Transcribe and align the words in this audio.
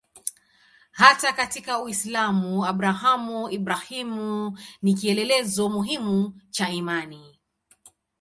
Hata 0.91 1.33
katika 1.33 1.81
Uislamu 1.81 2.65
Abrahamu-Ibrahimu 2.65 4.59
ni 4.81 4.93
kielelezo 4.93 5.69
muhimu 5.69 6.41
cha 6.49 6.69
imani. 6.69 7.39